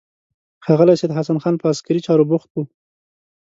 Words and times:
ښاغلی 0.63 0.95
سید 0.99 1.11
حسن 1.17 1.37
خان 1.43 1.55
په 1.59 1.65
عسکري 1.71 1.99
چارو 2.07 2.29
بوخت 2.29 2.49
و. 2.53 2.57